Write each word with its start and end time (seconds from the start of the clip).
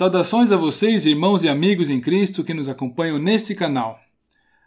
Saudações 0.00 0.50
a 0.50 0.56
vocês, 0.56 1.04
irmãos 1.04 1.44
e 1.44 1.48
amigos 1.50 1.90
em 1.90 2.00
Cristo 2.00 2.42
que 2.42 2.54
nos 2.54 2.70
acompanham 2.70 3.18
neste 3.18 3.54
canal. 3.54 4.00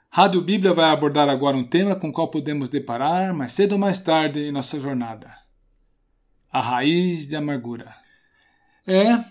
Rádio 0.08 0.40
Bíblia 0.42 0.76
vai 0.76 0.92
abordar 0.92 1.28
agora 1.28 1.58
um 1.58 1.64
tema 1.64 1.96
com 1.96 2.10
o 2.10 2.14
qual 2.14 2.28
podemos 2.28 2.70
deparar 2.70 3.34
mais 3.34 3.52
cedo 3.54 3.72
ou 3.72 3.80
mais 3.80 3.98
tarde 3.98 4.42
em 4.42 4.52
nossa 4.52 4.80
jornada: 4.80 5.36
a 6.52 6.62
raiz 6.62 7.26
de 7.26 7.36
amargura. 7.36 7.96
É, 8.86 9.24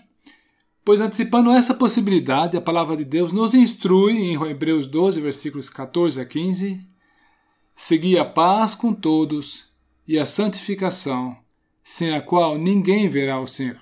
pois 0.83 0.99
antecipando 0.99 1.51
essa 1.51 1.73
possibilidade, 1.73 2.57
a 2.57 2.61
palavra 2.61 2.97
de 2.97 3.05
Deus 3.05 3.31
nos 3.31 3.53
instrui 3.53 4.17
em 4.17 4.43
Hebreus 4.43 4.85
12, 4.85 5.21
versículos 5.21 5.69
14 5.69 6.19
a 6.19 6.25
15: 6.25 6.85
Segui 7.77 8.19
a 8.19 8.25
paz 8.25 8.75
com 8.75 8.93
todos 8.93 9.71
e 10.05 10.19
a 10.19 10.25
santificação, 10.25 11.37
sem 11.81 12.13
a 12.13 12.21
qual 12.21 12.57
ninguém 12.57 13.07
verá 13.07 13.39
o 13.39 13.47
Senhor 13.47 13.79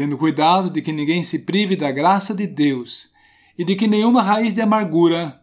tendo 0.00 0.16
cuidado 0.16 0.70
de 0.70 0.80
que 0.80 0.92
ninguém 0.92 1.22
se 1.22 1.40
prive 1.40 1.76
da 1.76 1.90
graça 1.90 2.34
de 2.34 2.46
Deus 2.46 3.10
e 3.58 3.62
de 3.62 3.76
que 3.76 3.86
nenhuma 3.86 4.22
raiz 4.22 4.54
de 4.54 4.62
amargura, 4.62 5.42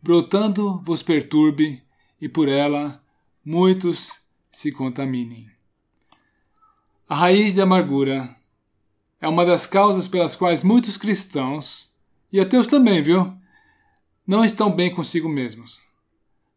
brotando, 0.00 0.80
vos 0.84 1.02
perturbe 1.02 1.82
e 2.20 2.28
por 2.28 2.48
ela 2.48 3.02
muitos 3.44 4.20
se 4.52 4.70
contaminem. 4.70 5.50
A 7.08 7.16
raiz 7.16 7.52
de 7.52 7.60
amargura 7.60 8.32
é 9.20 9.26
uma 9.26 9.44
das 9.44 9.66
causas 9.66 10.06
pelas 10.06 10.36
quais 10.36 10.62
muitos 10.62 10.96
cristãos, 10.96 11.92
e 12.32 12.38
ateus 12.38 12.68
também, 12.68 13.02
viu, 13.02 13.36
não 14.24 14.44
estão 14.44 14.70
bem 14.70 14.94
consigo 14.94 15.28
mesmos. 15.28 15.80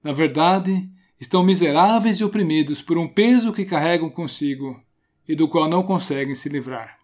Na 0.03 0.13
verdade, 0.13 0.87
estão 1.19 1.41
miseráveis 1.41 2.19
e 2.19 2.23
oprimidos 2.23 2.79
por 2.79 2.99
um 2.99 3.07
peso 3.07 3.51
que 3.51 3.65
carregam 3.65 4.07
consigo 4.07 4.79
e 5.27 5.33
do 5.33 5.47
qual 5.47 5.67
não 5.67 5.81
conseguem 5.81 6.35
se 6.35 6.47
livrar 6.47 6.98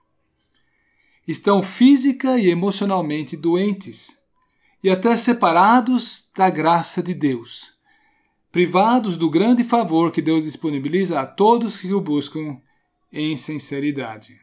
estão 1.27 1.61
física 1.63 2.37
e 2.37 2.49
emocionalmente 2.49 3.35
doentes 3.35 4.17
e 4.83 4.89
até 4.89 5.17
separados 5.17 6.29
da 6.35 6.49
graça 6.49 7.01
de 7.01 7.13
Deus, 7.13 7.73
privados 8.51 9.17
do 9.17 9.29
grande 9.29 9.63
favor 9.63 10.11
que 10.11 10.21
Deus 10.21 10.43
disponibiliza 10.43 11.19
a 11.19 11.25
todos 11.25 11.79
que 11.79 11.93
o 11.93 11.99
buscam 11.99 12.59
em 13.11 13.35
sinceridade. 13.35 14.39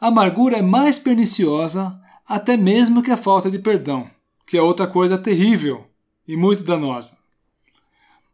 A 0.00 0.06
amargura 0.06 0.58
é 0.58 0.62
mais 0.62 0.98
perniciosa 0.98 2.00
até 2.26 2.56
mesmo 2.56 3.02
que 3.02 3.10
a 3.10 3.16
falta 3.16 3.50
de 3.50 3.58
perdão, 3.58 4.08
que 4.46 4.56
é 4.56 4.62
outra 4.62 4.86
coisa 4.86 5.18
terrível 5.18 5.86
e 6.26 6.36
muito 6.36 6.62
danosa. 6.62 7.16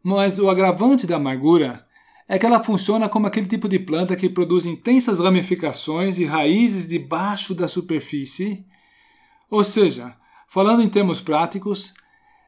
Mas 0.03 0.37
o 0.37 0.49
agravante 0.49 1.07
da 1.07 1.15
amargura 1.15 1.87
é 2.27 2.39
que 2.39 2.45
ela 2.45 2.63
funciona 2.63 3.07
como 3.07 3.27
aquele 3.27 3.45
tipo 3.45 3.69
de 3.69 3.77
planta 3.77 4.15
que 4.15 4.29
produz 4.29 4.65
intensas 4.65 5.19
ramificações 5.19 6.17
e 6.17 6.25
raízes 6.25 6.87
debaixo 6.87 7.53
da 7.53 7.67
superfície. 7.67 8.65
Ou 9.49 9.63
seja, 9.63 10.17
falando 10.47 10.81
em 10.81 10.89
termos 10.89 11.21
práticos, 11.21 11.93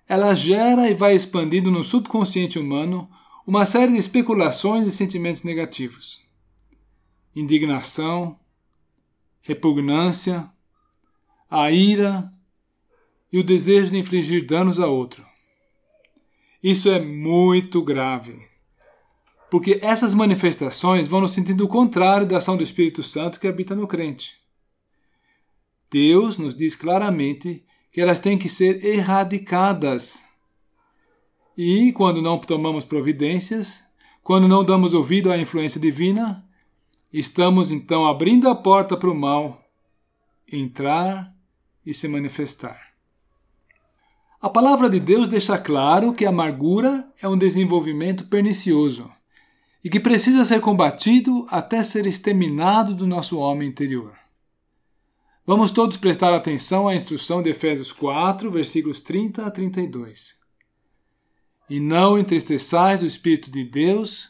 ela 0.07 0.33
gera 0.33 0.89
e 0.89 0.95
vai 0.95 1.15
expandindo 1.15 1.69
no 1.69 1.83
subconsciente 1.83 2.57
humano 2.57 3.09
uma 3.45 3.65
série 3.65 3.93
de 3.93 3.99
especulações 3.99 4.87
e 4.87 4.91
sentimentos 4.91 5.43
negativos. 5.43 6.25
Indignação, 7.35 8.39
repugnância, 9.41 10.49
a 11.49 11.71
ira 11.71 12.33
e 13.31 13.37
o 13.37 13.43
desejo 13.43 13.91
de 13.91 13.99
infligir 13.99 14.45
danos 14.45 14.79
a 14.79 14.87
outro. 14.87 15.23
Isso 16.63 16.89
é 16.89 16.99
muito 16.99 17.83
grave 17.83 18.56
porque 19.49 19.79
essas 19.81 20.13
manifestações 20.13 21.07
vão 21.07 21.21
no 21.21 21.27
sentido 21.27 21.67
contrário 21.67 22.27
da 22.27 22.37
ação 22.37 22.57
do 22.57 22.63
Espírito 22.63 23.01
Santo 23.01 23.39
que 23.39 23.47
habita 23.47 23.75
no 23.75 23.87
crente. 23.87 24.37
Deus 25.89 26.37
nos 26.37 26.53
diz 26.53 26.75
claramente 26.75 27.63
que 27.91 28.01
elas 28.01 28.19
têm 28.19 28.37
que 28.37 28.49
ser 28.49 28.83
erradicadas. 28.83 30.21
E 31.57 31.93
quando 31.93 32.21
não 32.21 32.37
tomamos 32.37 32.83
providências, 32.83 33.83
quando 34.21 34.47
não 34.47 34.63
damos 34.63 34.93
ouvido 34.93 35.31
à 35.31 35.37
influência 35.37 35.79
divina, 35.79 36.45
estamos 37.11 37.71
então 37.71 38.05
abrindo 38.05 38.49
a 38.49 38.55
porta 38.55 38.97
para 38.97 39.09
o 39.09 39.15
mal 39.15 39.63
entrar 40.51 41.33
e 41.85 41.93
se 41.93 42.07
manifestar. 42.07 42.87
A 44.41 44.49
palavra 44.49 44.89
de 44.89 44.99
Deus 44.99 45.29
deixa 45.29 45.57
claro 45.57 46.13
que 46.13 46.25
a 46.25 46.29
amargura 46.29 47.11
é 47.21 47.27
um 47.27 47.37
desenvolvimento 47.37 48.27
pernicioso 48.27 49.09
e 49.83 49.89
que 49.89 49.99
precisa 49.99 50.43
ser 50.43 50.59
combatido 50.59 51.45
até 51.49 51.83
ser 51.83 52.05
exterminado 52.05 52.93
do 52.95 53.07
nosso 53.07 53.37
homem 53.37 53.67
interior. 53.67 54.13
Vamos 55.45 55.71
todos 55.71 55.95
prestar 55.95 56.33
atenção 56.33 56.87
à 56.87 56.95
instrução 56.95 57.41
de 57.41 57.49
Efésios 57.49 57.91
4, 57.93 58.51
versículos 58.51 58.99
30 58.99 59.45
a 59.45 59.49
32. 59.49 60.35
E 61.69 61.79
não 61.79 62.19
entristeçais 62.19 63.01
o 63.01 63.05
Espírito 63.05 63.49
de 63.49 63.63
Deus, 63.63 64.29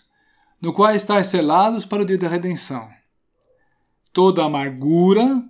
no 0.62 0.74
qual 0.74 0.94
estáis 0.94 1.28
selados 1.28 1.86
para 1.86 2.04
o 2.04 2.06
dia 2.06 2.18
da 2.18 2.28
redenção. 2.28 2.88
Toda 4.14 4.44
amargura, 4.44 5.44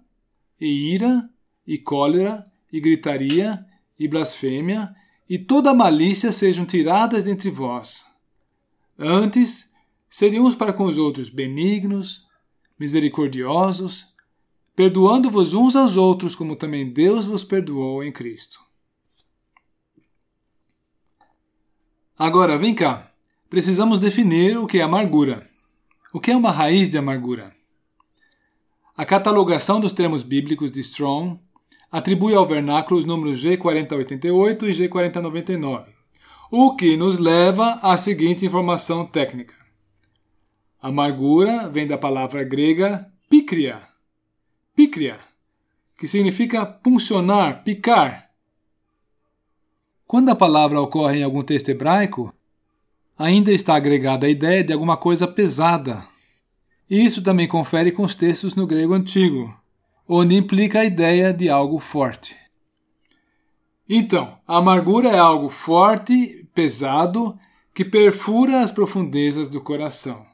e 0.59 0.93
ira, 0.93 1.29
e 1.65 1.77
cólera, 1.77 2.49
e 2.71 2.79
gritaria, 2.79 3.65
e 3.99 4.07
blasfêmia, 4.07 4.95
e 5.29 5.37
toda 5.37 5.73
malícia 5.73 6.31
sejam 6.31 6.65
tiradas 6.65 7.25
dentre 7.25 7.49
vós. 7.49 8.05
Antes, 8.97 9.66
Seriam 10.17 10.45
uns 10.45 10.55
para 10.55 10.73
com 10.73 10.85
os 10.85 10.97
outros 10.97 11.29
benignos, 11.29 12.23
misericordiosos, 12.79 14.07
perdoando-vos 14.75 15.53
uns 15.53 15.75
aos 15.75 15.95
outros, 15.95 16.35
como 16.35 16.55
também 16.55 16.91
Deus 16.91 17.27
vos 17.27 17.43
perdoou 17.43 18.03
em 18.03 18.11
Cristo. 18.11 18.59
Agora, 22.17 22.57
vem 22.57 22.73
cá. 22.73 23.11
Precisamos 23.47 23.99
definir 23.99 24.57
o 24.57 24.65
que 24.65 24.79
é 24.79 24.81
amargura. 24.81 25.47
O 26.11 26.19
que 26.19 26.31
é 26.31 26.35
uma 26.35 26.51
raiz 26.51 26.89
de 26.89 26.97
amargura? 26.97 27.55
A 28.97 29.05
catalogação 29.05 29.79
dos 29.79 29.93
termos 29.93 30.23
bíblicos 30.23 30.71
de 30.71 30.79
Strong 30.79 31.39
atribui 31.91 32.33
ao 32.33 32.47
vernáculo 32.47 32.99
os 32.99 33.05
números 33.05 33.39
G4088 33.45 34.63
e 34.63 34.89
G4099, 34.89 35.85
o 36.49 36.75
que 36.75 36.97
nos 36.97 37.19
leva 37.19 37.77
à 37.83 37.95
seguinte 37.95 38.47
informação 38.47 39.05
técnica. 39.05 39.66
Amargura 40.79 41.67
vem 41.69 41.87
da 41.87 41.97
palavra 41.97 42.43
grega 42.43 43.11
pícria, 43.27 43.81
pícria, 44.75 45.19
que 45.97 46.07
significa 46.07 46.67
puncionar, 46.67 47.63
picar. 47.63 48.29
Quando 50.05 50.29
a 50.29 50.35
palavra 50.35 50.79
ocorre 50.79 51.19
em 51.19 51.23
algum 51.23 51.41
texto 51.41 51.69
hebraico, 51.69 52.31
ainda 53.17 53.51
está 53.51 53.75
agregada 53.75 54.27
a 54.27 54.29
ideia 54.29 54.63
de 54.63 54.71
alguma 54.71 54.95
coisa 54.95 55.27
pesada. 55.27 56.05
Isso 56.87 57.23
também 57.23 57.47
confere 57.47 57.91
com 57.91 58.03
os 58.03 58.13
textos 58.13 58.53
no 58.53 58.67
grego 58.67 58.93
antigo, 58.93 59.51
onde 60.07 60.35
implica 60.35 60.81
a 60.81 60.85
ideia 60.85 61.33
de 61.33 61.49
algo 61.49 61.79
forte. 61.79 62.35
Então, 63.89 64.37
a 64.47 64.57
amargura 64.57 65.09
é 65.09 65.17
algo 65.17 65.49
forte, 65.49 66.47
pesado, 66.53 67.35
que 67.73 67.83
perfura 67.83 68.61
as 68.61 68.71
profundezas 68.71 69.49
do 69.49 69.59
coração 69.59 70.26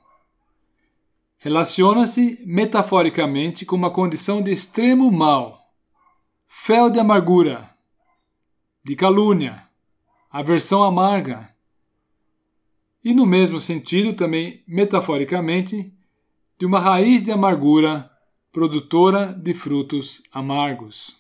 relaciona-se 1.44 2.42
metaforicamente 2.46 3.66
com 3.66 3.76
uma 3.76 3.92
condição 3.92 4.42
de 4.42 4.50
extremo 4.50 5.12
mal, 5.12 5.74
fel 6.48 6.90
de 6.90 7.02
amargura, 7.02 7.70
de 8.82 8.96
calúnia, 8.96 9.68
aversão 10.32 10.82
amarga, 10.82 11.54
e 13.04 13.14
no 13.14 13.26
mesmo 13.26 13.60
sentido 13.60 14.14
também 14.14 14.64
metaforicamente 14.66 15.94
de 16.58 16.66
uma 16.66 16.80
raiz 16.80 17.22
de 17.22 17.34
amargura 17.34 18.10
produtora 18.50 19.34
de 19.34 19.54
frutos 19.54 20.24
amargos. 20.32 21.18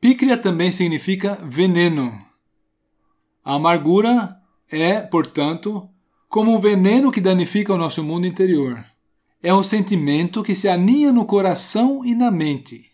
Pícria 0.00 0.38
também 0.38 0.70
significa 0.70 1.34
veneno. 1.42 2.24
A 3.44 3.54
amargura 3.54 4.40
é, 4.70 5.00
portanto, 5.00 5.90
como 6.28 6.54
um 6.54 6.58
veneno 6.58 7.12
que 7.12 7.20
danifica 7.20 7.72
o 7.72 7.78
nosso 7.78 8.02
mundo 8.02 8.26
interior. 8.26 8.84
É 9.42 9.54
um 9.54 9.62
sentimento 9.62 10.42
que 10.42 10.54
se 10.54 10.68
aninha 10.68 11.12
no 11.12 11.24
coração 11.24 12.04
e 12.04 12.14
na 12.14 12.30
mente. 12.30 12.90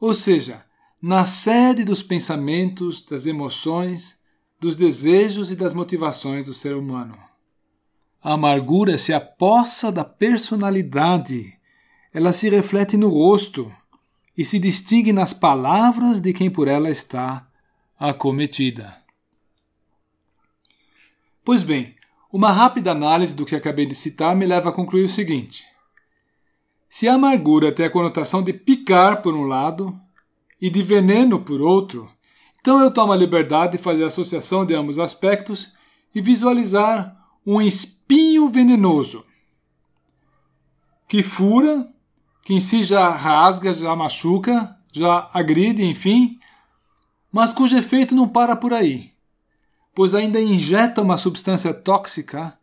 Ou 0.00 0.12
seja, 0.12 0.64
na 1.00 1.24
sede 1.24 1.84
dos 1.84 2.02
pensamentos, 2.02 3.04
das 3.04 3.26
emoções, 3.26 4.20
dos 4.60 4.76
desejos 4.76 5.50
e 5.50 5.56
das 5.56 5.74
motivações 5.74 6.46
do 6.46 6.54
ser 6.54 6.76
humano. 6.76 7.18
A 8.22 8.34
amargura 8.34 8.96
se 8.96 9.12
apossa 9.12 9.90
da 9.90 10.04
personalidade, 10.04 11.58
ela 12.12 12.30
se 12.30 12.48
reflete 12.48 12.96
no 12.96 13.08
rosto 13.08 13.72
e 14.36 14.44
se 14.44 14.58
distingue 14.58 15.12
nas 15.12 15.34
palavras 15.34 16.20
de 16.20 16.32
quem 16.32 16.50
por 16.50 16.68
ela 16.68 16.90
está 16.90 17.48
acometida. 17.98 18.96
Pois 21.44 21.64
bem, 21.64 21.96
Uma 22.32 22.50
rápida 22.50 22.92
análise 22.92 23.34
do 23.34 23.44
que 23.44 23.54
acabei 23.54 23.84
de 23.84 23.94
citar 23.94 24.34
me 24.34 24.46
leva 24.46 24.70
a 24.70 24.72
concluir 24.72 25.04
o 25.04 25.08
seguinte: 25.08 25.66
se 26.88 27.06
a 27.06 27.12
amargura 27.14 27.70
tem 27.70 27.84
a 27.84 27.90
conotação 27.90 28.42
de 28.42 28.54
picar 28.54 29.20
por 29.20 29.34
um 29.34 29.42
lado 29.42 29.94
e 30.58 30.70
de 30.70 30.82
veneno 30.82 31.40
por 31.40 31.60
outro, 31.60 32.10
então 32.58 32.80
eu 32.80 32.90
tomo 32.90 33.12
a 33.12 33.16
liberdade 33.16 33.76
de 33.76 33.82
fazer 33.82 34.04
a 34.04 34.06
associação 34.06 34.64
de 34.64 34.74
ambos 34.74 34.98
aspectos 34.98 35.74
e 36.14 36.22
visualizar 36.22 37.14
um 37.46 37.60
espinho 37.60 38.48
venenoso 38.48 39.24
que 41.06 41.22
fura, 41.22 41.86
que 42.42 42.54
em 42.54 42.60
si 42.60 42.82
já 42.82 43.10
rasga, 43.10 43.74
já 43.74 43.94
machuca, 43.94 44.74
já 44.90 45.28
agride, 45.34 45.84
enfim, 45.84 46.38
mas 47.30 47.52
cujo 47.52 47.76
efeito 47.76 48.14
não 48.14 48.26
para 48.26 48.56
por 48.56 48.72
aí 48.72 49.11
pois 49.94 50.14
ainda 50.14 50.40
injeta 50.40 51.02
uma 51.02 51.16
substância 51.16 51.72
tóxica 51.72 52.58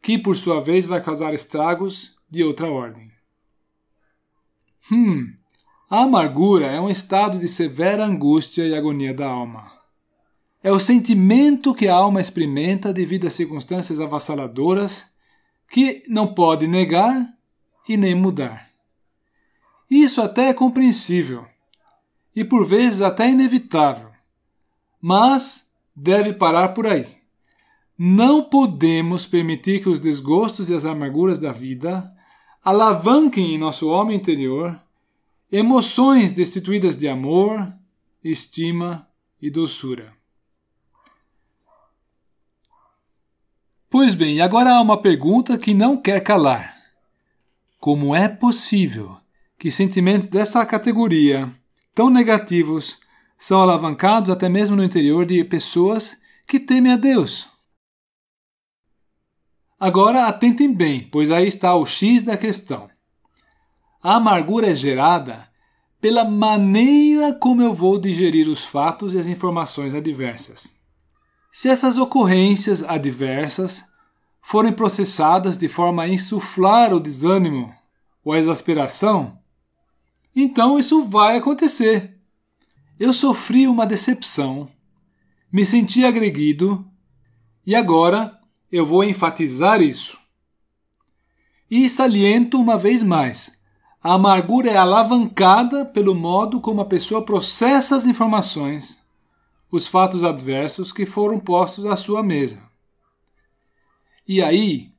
que, 0.00 0.18
por 0.18 0.36
sua 0.36 0.60
vez, 0.60 0.84
vai 0.84 1.00
causar 1.02 1.32
estragos 1.32 2.16
de 2.28 2.42
outra 2.42 2.70
ordem. 2.70 3.10
Hum, 4.90 5.32
a 5.88 6.00
amargura 6.02 6.66
é 6.66 6.80
um 6.80 6.90
estado 6.90 7.38
de 7.38 7.46
severa 7.46 8.04
angústia 8.04 8.66
e 8.66 8.74
agonia 8.74 9.14
da 9.14 9.26
alma. 9.26 9.70
É 10.62 10.72
o 10.72 10.80
sentimento 10.80 11.74
que 11.74 11.88
a 11.88 11.94
alma 11.94 12.20
experimenta 12.20 12.92
devido 12.92 13.26
a 13.26 13.30
circunstâncias 13.30 14.00
avassaladoras 14.00 15.06
que 15.68 16.02
não 16.08 16.34
pode 16.34 16.66
negar 16.66 17.28
e 17.88 17.96
nem 17.96 18.14
mudar. 18.14 18.70
Isso 19.90 20.22
até 20.22 20.48
é 20.48 20.54
compreensível 20.54 21.44
e 22.34 22.44
por 22.44 22.66
vezes 22.66 23.02
até 23.02 23.28
inevitável, 23.28 24.10
mas 25.00 25.61
deve 25.94 26.32
parar 26.32 26.68
por 26.68 26.86
aí. 26.86 27.06
Não 27.98 28.42
podemos 28.42 29.26
permitir 29.26 29.82
que 29.82 29.88
os 29.88 30.00
desgostos 30.00 30.70
e 30.70 30.74
as 30.74 30.84
amarguras 30.84 31.38
da 31.38 31.52
vida 31.52 32.12
alavanquem 32.64 33.54
em 33.54 33.58
nosso 33.58 33.88
homem 33.88 34.16
interior 34.16 34.80
emoções 35.50 36.32
destituídas 36.32 36.96
de 36.96 37.06
amor, 37.06 37.70
estima 38.24 39.06
e 39.40 39.50
doçura. 39.50 40.14
Pois 43.90 44.14
bem, 44.14 44.40
agora 44.40 44.72
há 44.72 44.80
uma 44.80 45.02
pergunta 45.02 45.58
que 45.58 45.74
não 45.74 46.00
quer 46.00 46.20
calar. 46.22 46.74
Como 47.78 48.16
é 48.16 48.26
possível 48.26 49.18
que 49.58 49.70
sentimentos 49.70 50.28
dessa 50.28 50.64
categoria, 50.64 51.52
tão 51.94 52.08
negativos, 52.08 52.98
são 53.42 53.60
alavancados 53.60 54.30
até 54.30 54.48
mesmo 54.48 54.76
no 54.76 54.84
interior 54.84 55.26
de 55.26 55.42
pessoas 55.42 56.16
que 56.46 56.60
temem 56.60 56.92
a 56.92 56.96
Deus. 56.96 57.48
Agora 59.80 60.28
atentem 60.28 60.72
bem, 60.72 61.08
pois 61.10 61.28
aí 61.28 61.48
está 61.48 61.74
o 61.74 61.84
X 61.84 62.22
da 62.22 62.36
questão. 62.36 62.88
A 64.00 64.14
amargura 64.14 64.70
é 64.70 64.74
gerada 64.76 65.48
pela 66.00 66.22
maneira 66.22 67.34
como 67.34 67.60
eu 67.60 67.74
vou 67.74 67.98
digerir 67.98 68.48
os 68.48 68.64
fatos 68.64 69.12
e 69.12 69.18
as 69.18 69.26
informações 69.26 69.92
adversas. 69.92 70.76
Se 71.50 71.68
essas 71.68 71.98
ocorrências 71.98 72.84
adversas 72.84 73.82
forem 74.40 74.72
processadas 74.72 75.56
de 75.56 75.68
forma 75.68 76.04
a 76.04 76.08
insuflar 76.08 76.94
o 76.94 77.00
desânimo 77.00 77.74
ou 78.22 78.34
a 78.34 78.38
exasperação, 78.38 79.36
então 80.32 80.78
isso 80.78 81.02
vai 81.02 81.38
acontecer. 81.38 82.21
Eu 83.02 83.12
sofri 83.12 83.66
uma 83.66 83.84
decepção, 83.84 84.70
me 85.52 85.66
senti 85.66 86.04
agredido 86.04 86.86
e 87.66 87.74
agora 87.74 88.38
eu 88.70 88.86
vou 88.86 89.02
enfatizar 89.02 89.82
isso. 89.82 90.16
E 91.68 91.90
saliento 91.90 92.60
uma 92.60 92.78
vez 92.78 93.02
mais: 93.02 93.58
a 94.00 94.12
amargura 94.12 94.70
é 94.70 94.76
alavancada 94.76 95.84
pelo 95.84 96.14
modo 96.14 96.60
como 96.60 96.80
a 96.80 96.84
pessoa 96.84 97.24
processa 97.24 97.96
as 97.96 98.06
informações, 98.06 99.00
os 99.68 99.88
fatos 99.88 100.22
adversos 100.22 100.92
que 100.92 101.04
foram 101.04 101.40
postos 101.40 101.84
à 101.84 101.96
sua 101.96 102.22
mesa. 102.22 102.62
E 104.28 104.40
aí, 104.40 104.92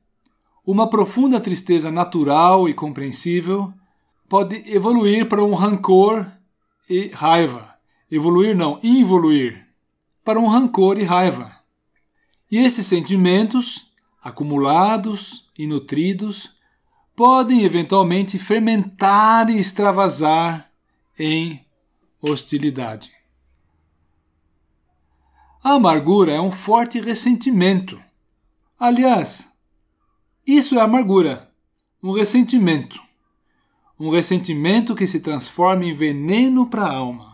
uma 0.66 0.90
profunda 0.90 1.40
tristeza 1.40 1.90
natural 1.90 2.68
e 2.68 2.74
compreensível 2.74 3.72
pode 4.28 4.56
evoluir 4.70 5.26
para 5.26 5.42
um 5.42 5.54
rancor 5.54 6.30
e 6.86 7.08
raiva 7.08 7.73
evoluir 8.10 8.56
não, 8.56 8.78
involuir, 8.82 9.66
para 10.24 10.38
um 10.38 10.46
rancor 10.46 10.98
e 10.98 11.02
raiva. 11.02 11.54
E 12.50 12.58
esses 12.58 12.86
sentimentos, 12.86 13.90
acumulados 14.22 15.48
e 15.58 15.66
nutridos, 15.66 16.54
podem 17.14 17.62
eventualmente 17.62 18.38
fermentar 18.38 19.48
e 19.50 19.56
extravasar 19.56 20.70
em 21.18 21.64
hostilidade. 22.20 23.12
A 25.62 25.72
amargura 25.72 26.32
é 26.32 26.40
um 26.40 26.52
forte 26.52 27.00
ressentimento. 27.00 28.00
Aliás, 28.78 29.50
isso 30.46 30.78
é 30.78 30.80
amargura, 30.82 31.50
um 32.02 32.12
ressentimento. 32.12 33.00
Um 33.98 34.10
ressentimento 34.10 34.94
que 34.94 35.06
se 35.06 35.20
transforma 35.20 35.84
em 35.84 35.96
veneno 35.96 36.66
para 36.66 36.82
a 36.82 36.94
alma. 36.94 37.33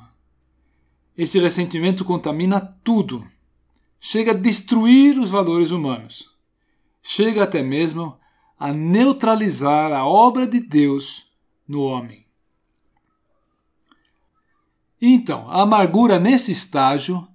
Esse 1.20 1.38
ressentimento 1.38 2.02
contamina 2.02 2.58
tudo. 2.82 3.30
Chega 4.00 4.30
a 4.30 4.34
destruir 4.34 5.18
os 5.18 5.28
valores 5.28 5.70
humanos. 5.70 6.30
Chega 7.02 7.42
até 7.42 7.62
mesmo 7.62 8.18
a 8.58 8.72
neutralizar 8.72 9.92
a 9.92 10.06
obra 10.06 10.46
de 10.46 10.58
Deus 10.60 11.26
no 11.68 11.82
homem. 11.82 12.24
Então, 14.98 15.46
a 15.50 15.60
amargura 15.60 16.18
nesse 16.18 16.52
estágio 16.52 17.28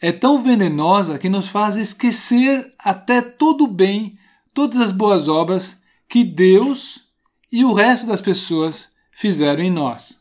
é 0.00 0.10
tão 0.10 0.42
venenosa 0.42 1.16
que 1.16 1.28
nos 1.28 1.46
faz 1.46 1.76
esquecer 1.76 2.74
até 2.76 3.22
todo 3.22 3.62
o 3.62 3.72
bem, 3.72 4.18
todas 4.52 4.80
as 4.80 4.90
boas 4.90 5.28
obras 5.28 5.80
que 6.08 6.24
Deus 6.24 7.06
e 7.52 7.64
o 7.64 7.72
resto 7.72 8.08
das 8.08 8.20
pessoas 8.20 8.88
fizeram 9.12 9.62
em 9.62 9.70
nós. 9.70 10.17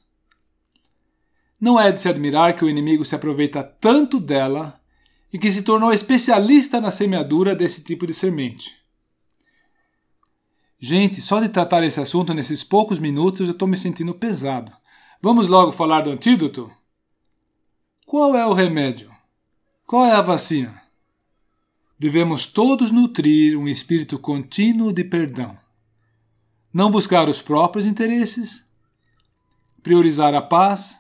Não 1.59 1.79
é 1.79 1.91
de 1.91 1.99
se 1.99 2.07
admirar 2.07 2.55
que 2.55 2.63
o 2.63 2.69
inimigo 2.69 3.03
se 3.03 3.15
aproveita 3.15 3.63
tanto 3.63 4.19
dela 4.19 4.79
e 5.33 5.39
que 5.39 5.51
se 5.51 5.63
tornou 5.63 5.91
especialista 5.91 6.79
na 6.79 6.91
semeadura 6.91 7.55
desse 7.55 7.83
tipo 7.83 8.05
de 8.05 8.13
semente. 8.13 8.75
Gente, 10.79 11.21
só 11.21 11.39
de 11.39 11.49
tratar 11.49 11.83
esse 11.83 11.99
assunto 11.99 12.33
nesses 12.33 12.63
poucos 12.63 12.99
minutos 12.99 13.47
eu 13.47 13.53
estou 13.53 13.67
me 13.67 13.75
sentindo 13.75 14.13
pesado. 14.13 14.71
Vamos 15.19 15.47
logo 15.47 15.71
falar 15.71 16.01
do 16.01 16.11
antídoto? 16.11 16.71
Qual 18.05 18.35
é 18.35 18.45
o 18.45 18.53
remédio? 18.53 19.11
Qual 19.85 20.05
é 20.05 20.11
a 20.11 20.21
vacina? 20.21 20.83
Devemos 21.97 22.45
todos 22.45 22.91
nutrir 22.91 23.57
um 23.57 23.67
espírito 23.67 24.19
contínuo 24.19 24.93
de 24.93 25.03
perdão. 25.03 25.57
Não 26.71 26.91
buscar 26.91 27.27
os 27.27 27.41
próprios 27.41 27.87
interesses, 27.87 28.63
priorizar 29.81 30.35
a 30.35 30.41
paz, 30.41 30.99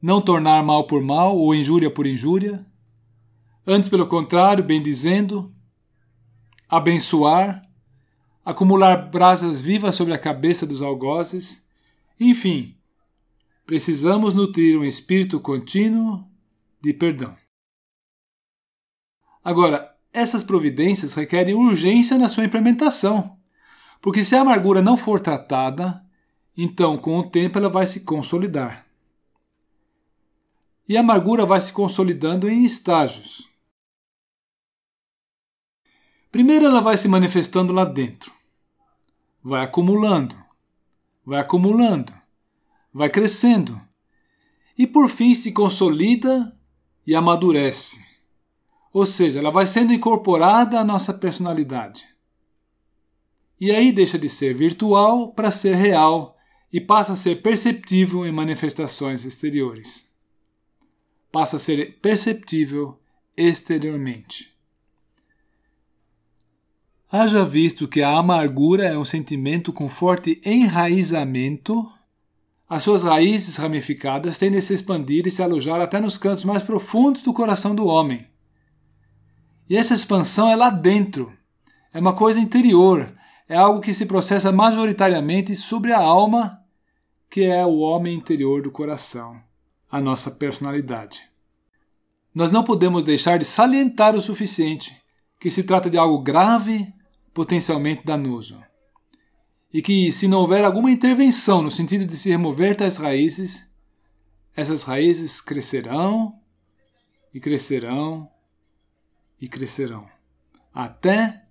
não 0.00 0.20
tornar 0.20 0.62
mal 0.64 0.86
por 0.86 1.02
mal 1.02 1.36
ou 1.36 1.54
injúria 1.54 1.90
por 1.90 2.06
injúria, 2.06 2.64
antes, 3.66 3.88
pelo 3.88 4.06
contrário, 4.06 4.64
bendizendo, 4.64 5.52
abençoar, 6.68 7.62
acumular 8.44 9.10
brasas 9.10 9.60
vivas 9.60 9.94
sobre 9.94 10.14
a 10.14 10.18
cabeça 10.18 10.66
dos 10.66 10.82
algozes, 10.82 11.62
enfim, 12.18 12.76
precisamos 13.66 14.34
nutrir 14.34 14.78
um 14.78 14.84
espírito 14.84 15.38
contínuo 15.38 16.24
de 16.80 16.94
perdão. 16.94 17.36
Agora, 19.44 19.94
essas 20.12 20.42
providências 20.42 21.14
requerem 21.14 21.54
urgência 21.54 22.18
na 22.18 22.28
sua 22.28 22.44
implementação, 22.44 23.38
porque 24.00 24.24
se 24.24 24.34
a 24.34 24.40
amargura 24.40 24.82
não 24.82 24.96
for 24.96 25.20
tratada, 25.20 26.02
então 26.56 26.98
com 26.98 27.18
o 27.18 27.30
tempo 27.30 27.58
ela 27.58 27.68
vai 27.68 27.86
se 27.86 28.00
consolidar 28.00 28.89
e 30.90 30.96
a 30.96 31.00
amargura 31.00 31.46
vai 31.46 31.60
se 31.60 31.72
consolidando 31.72 32.50
em 32.50 32.64
estágios. 32.64 33.48
Primeiro 36.32 36.64
ela 36.64 36.80
vai 36.80 36.98
se 36.98 37.06
manifestando 37.06 37.72
lá 37.72 37.84
dentro, 37.84 38.32
vai 39.40 39.62
acumulando, 39.62 40.34
vai 41.24 41.38
acumulando, 41.38 42.12
vai 42.92 43.08
crescendo 43.08 43.80
e 44.76 44.84
por 44.84 45.08
fim 45.08 45.32
se 45.32 45.52
consolida 45.52 46.52
e 47.06 47.14
amadurece. 47.14 48.04
Ou 48.92 49.06
seja, 49.06 49.38
ela 49.38 49.52
vai 49.52 49.68
sendo 49.68 49.92
incorporada 49.92 50.80
à 50.80 50.82
nossa 50.82 51.14
personalidade. 51.14 52.04
E 53.60 53.70
aí 53.70 53.92
deixa 53.92 54.18
de 54.18 54.28
ser 54.28 54.54
virtual 54.54 55.32
para 55.34 55.52
ser 55.52 55.76
real 55.76 56.36
e 56.72 56.80
passa 56.80 57.12
a 57.12 57.16
ser 57.16 57.42
perceptível 57.42 58.26
em 58.26 58.32
manifestações 58.32 59.24
exteriores 59.24 60.09
passa 61.30 61.56
a 61.56 61.58
ser 61.58 61.98
perceptível 62.00 62.98
exteriormente. 63.36 64.50
Haja 67.10 67.44
visto 67.44 67.88
que 67.88 68.02
a 68.02 68.16
amargura 68.16 68.84
é 68.84 68.96
um 68.96 69.04
sentimento 69.04 69.72
com 69.72 69.88
forte 69.88 70.40
enraizamento, 70.44 71.90
as 72.68 72.84
suas 72.84 73.02
raízes 73.02 73.56
ramificadas 73.56 74.38
tendem 74.38 74.60
a 74.60 74.62
se 74.62 74.72
expandir 74.72 75.26
e 75.26 75.30
se 75.30 75.42
alojar 75.42 75.80
até 75.80 75.98
nos 75.98 76.16
cantos 76.16 76.44
mais 76.44 76.62
profundos 76.62 77.22
do 77.22 77.32
coração 77.32 77.74
do 77.74 77.84
homem. 77.84 78.24
E 79.68 79.76
essa 79.76 79.92
expansão 79.92 80.48
é 80.48 80.54
lá 80.54 80.70
dentro, 80.70 81.32
é 81.92 81.98
uma 81.98 82.12
coisa 82.12 82.38
interior, 82.38 83.12
é 83.48 83.56
algo 83.56 83.80
que 83.80 83.92
se 83.92 84.06
processa 84.06 84.52
majoritariamente 84.52 85.56
sobre 85.56 85.92
a 85.92 85.98
alma, 85.98 86.60
que 87.28 87.42
é 87.42 87.66
o 87.66 87.78
homem 87.78 88.14
interior 88.14 88.62
do 88.62 88.70
coração, 88.70 89.42
a 89.90 90.00
nossa 90.00 90.30
personalidade. 90.30 91.28
Nós 92.34 92.50
não 92.50 92.62
podemos 92.62 93.02
deixar 93.02 93.38
de 93.38 93.44
salientar 93.44 94.14
o 94.14 94.20
suficiente 94.20 95.02
que 95.40 95.50
se 95.50 95.64
trata 95.64 95.90
de 95.90 95.96
algo 95.96 96.22
grave, 96.22 96.92
potencialmente 97.34 98.04
danoso. 98.04 98.62
E 99.72 99.80
que, 99.80 100.12
se 100.12 100.28
não 100.28 100.40
houver 100.40 100.64
alguma 100.64 100.90
intervenção 100.90 101.62
no 101.62 101.70
sentido 101.70 102.04
de 102.04 102.16
se 102.16 102.28
remover 102.28 102.76
tais 102.76 102.96
raízes, 102.96 103.68
essas 104.54 104.82
raízes 104.82 105.40
crescerão 105.40 106.38
e 107.32 107.40
crescerão 107.40 108.30
e 109.40 109.48
crescerão, 109.48 110.06
até 110.74 111.46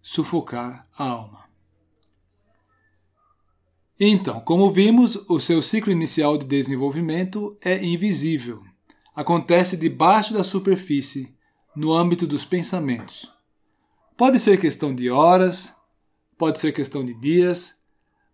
sufocar 0.00 0.88
a 0.96 1.04
alma. 1.04 1.49
Então, 4.00 4.40
como 4.40 4.72
vimos, 4.72 5.14
o 5.28 5.38
seu 5.38 5.60
ciclo 5.60 5.92
inicial 5.92 6.38
de 6.38 6.46
desenvolvimento 6.46 7.56
é 7.60 7.84
invisível. 7.84 8.62
Acontece 9.14 9.76
debaixo 9.76 10.32
da 10.32 10.42
superfície, 10.42 11.36
no 11.76 11.92
âmbito 11.92 12.26
dos 12.26 12.44
pensamentos. 12.44 13.30
Pode 14.16 14.38
ser 14.38 14.58
questão 14.58 14.94
de 14.94 15.10
horas, 15.10 15.74
pode 16.38 16.58
ser 16.58 16.72
questão 16.72 17.04
de 17.04 17.12
dias, 17.12 17.74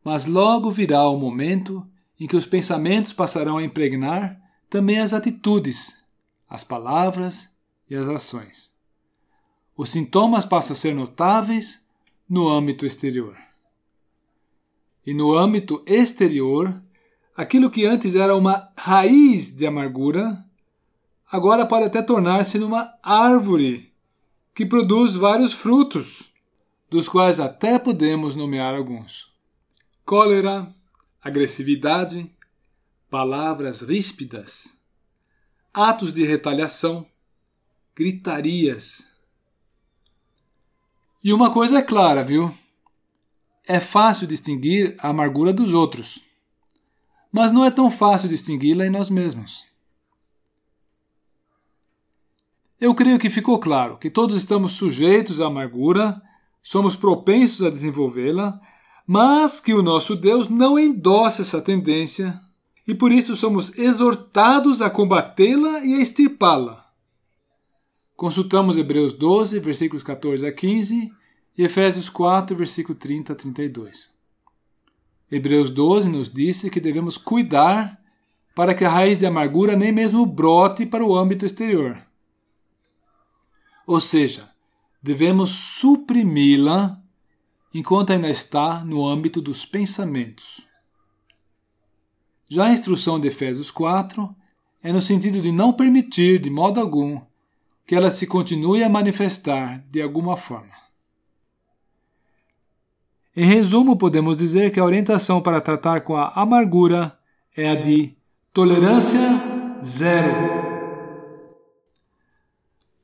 mas 0.05 0.27
logo 0.27 0.71
virá 0.71 1.09
o 1.09 1.19
momento 1.19 1.85
em 2.19 2.27
que 2.27 2.37
os 2.37 2.47
pensamentos 2.47 3.13
passarão 3.13 3.59
a 3.59 3.65
impregnar 3.65 4.41
também 4.71 5.01
as 5.01 5.13
atitudes, 5.13 5.95
as 6.49 6.63
palavras 6.63 7.49
e 7.91 7.97
as 7.97 8.09
ações 8.09 8.77
os 9.77 9.91
sintomas 9.91 10.47
passam 10.47 10.75
a 10.75 10.77
ser 10.77 10.95
notáveis 10.95 11.85
no 12.29 12.49
âmbito 12.49 12.87
exterior. 12.87 13.37
E 15.07 15.15
no 15.15 15.37
âmbito 15.37 15.85
exterior, 15.87 16.83
aquilo 17.37 17.71
que 17.71 17.87
antes 17.87 18.15
era 18.15 18.35
uma 18.35 18.73
raiz 18.77 19.55
de 19.55 19.65
amargura, 19.65 20.45
agora 21.31 21.65
pode 21.65 21.85
até 21.85 22.03
tornar-se 22.03 22.59
numa 22.59 22.93
árvore 23.03 23.93
que 24.53 24.67
produz 24.67 25.15
vários 25.15 25.53
frutos, 25.53 26.29
dos 26.91 27.09
quais 27.09 27.39
até 27.39 27.79
podemos 27.79 28.35
nomear 28.35 28.75
alguns: 28.75 29.33
cólera, 30.05 30.75
agressividade, 31.23 32.35
palavras 33.09 33.83
ríspidas, 33.83 34.77
atos 35.73 36.13
de 36.13 36.25
retaliação, 36.25 37.07
gritarias, 37.95 39.07
e 41.27 41.33
uma 41.33 41.53
coisa 41.53 41.79
é 41.79 41.83
clara, 41.83 42.23
viu? 42.23 42.55
É 43.69 43.81
fácil 43.81 44.29
distinguir 44.29 44.95
a 45.01 45.09
amargura 45.09 45.53
dos 45.53 45.75
outros, 45.75 46.23
mas 47.33 47.51
não 47.51 47.65
é 47.65 47.71
tão 47.71 47.91
fácil 47.91 48.29
distingui-la 48.29 48.87
em 48.87 48.91
nós 48.91 49.11
mesmos. 49.11 49.67
Eu 52.81 52.95
creio 52.95 53.19
que 53.19 53.29
ficou 53.29 53.59
claro 53.59 53.97
que 53.97 54.09
todos 54.09 54.37
estamos 54.37 54.73
sujeitos 54.73 55.41
à 55.41 55.47
amargura, 55.47 56.23
somos 56.63 56.95
propensos 56.95 57.67
a 57.67 57.71
desenvolvê-la, 57.71 58.61
mas 59.05 59.59
que 59.59 59.75
o 59.75 59.83
nosso 59.83 60.15
Deus 60.15 60.47
não 60.47 60.79
endossa 60.79 61.43
essa 61.43 61.61
tendência 61.61 62.41
e 62.87 62.95
por 62.95 63.11
isso 63.11 63.35
somos 63.35 63.77
exortados 63.77 64.81
a 64.81 64.89
combatê-la 64.89 65.85
e 65.85 65.95
a 65.95 66.01
extirpá-la. 66.01 66.87
Consultamos 68.15 68.79
Hebreus 68.79 69.13
12, 69.13 69.59
versículos 69.59 70.05
14 70.05 70.47
a 70.47 70.53
15 70.53 71.11
e 71.57 71.65
Efésios 71.65 72.09
4, 72.11 72.57
versículo 72.57 72.97
30 72.97 73.33
a 73.33 73.37
32. 73.37 74.11
Hebreus 75.31 75.71
12 75.71 76.09
nos 76.09 76.31
disse 76.31 76.71
que 76.71 76.81
devemos 76.81 77.17
cuidar 77.17 78.01
para 78.55 78.75
que 78.75 78.85
a 78.85 78.91
raiz 78.91 79.19
de 79.19 79.27
amargura 79.27 79.77
nem 79.77 79.93
mesmo 79.93 80.25
brote 80.25 80.87
para 80.87 81.05
o 81.05 81.17
âmbito 81.17 81.45
exterior. 81.45 81.97
Ou 83.87 84.01
seja, 84.01 84.51
devemos 85.03 85.51
suprimi-la 85.51 87.01
enquanto 87.73 88.13
ainda 88.13 88.29
está 88.29 88.85
no 88.85 89.07
âmbito 89.07 89.41
dos 89.41 89.65
pensamentos. 89.65 90.61
Já 92.49 92.67
a 92.67 92.73
instrução 92.73 93.19
de 93.19 93.29
Efésios 93.29 93.71
4 93.71 94.35
é 94.83 94.93
no 94.93 95.03
sentido 95.03 95.43
de 95.43 95.51
não 95.51 95.73
permitir, 95.73 96.39
de 96.39 96.49
modo 96.49 96.81
algum, 96.81 97.21
que 97.87 97.95
ela 97.95 98.11
se 98.11 98.27
continue 98.27 98.83
a 98.83 98.89
manifestar 98.89 99.85
de 99.91 100.01
alguma 100.01 100.37
forma. 100.37 100.86
Em 103.37 103.45
resumo, 103.45 103.99
podemos 103.99 104.35
dizer 104.35 104.71
que 104.71 104.81
a 104.81 104.85
orientação 104.85 105.43
para 105.43 105.61
tratar 105.61 106.01
com 106.01 106.17
a 106.17 106.29
amargura 106.29 107.19
é 107.55 107.69
a 107.69 107.75
de 107.75 108.17
tolerância 108.51 109.21
zero. 109.85 110.33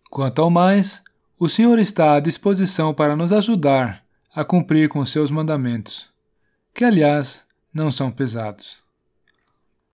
Quanto 0.09 0.41
ao 0.41 0.49
mais, 0.49 1.03
o 1.39 1.51
Senhor 1.51 1.79
está 1.79 2.15
à 2.15 2.21
disposição 2.21 2.95
para 2.95 3.15
nos 3.15 3.31
ajudar 3.31 4.03
a 4.35 4.43
cumprir 4.43 4.89
com 4.89 5.05
seus 5.05 5.31
mandamentos, 5.31 6.09
que 6.73 6.83
aliás 6.83 7.43
não 7.75 7.91
são 7.91 8.11
pesados. 8.11 8.82